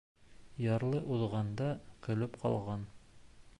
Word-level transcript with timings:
Ярлы 0.63 1.01
уҙғанда 1.17 1.69
көлөп 2.07 2.43
ҡалған. 2.45 2.89